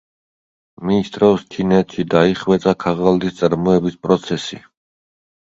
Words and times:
მის 0.89 1.11
დროს 1.17 1.43
ჩინეთში 1.55 2.05
დაიხვეწა 2.15 2.73
ქაღალდის 2.85 3.39
წარმოების 3.43 4.01
პროცესი. 4.07 4.63